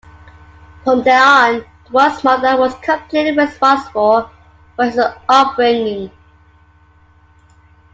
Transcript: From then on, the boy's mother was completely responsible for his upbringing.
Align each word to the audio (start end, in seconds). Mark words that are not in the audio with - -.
From 0.83 1.03
then 1.03 1.21
on, 1.21 1.53
the 1.59 1.91
boy's 1.91 2.23
mother 2.23 2.57
was 2.57 2.73
completely 2.81 3.37
responsible 3.37 4.31
for 4.75 4.85
his 4.85 4.99
upbringing. 5.29 6.09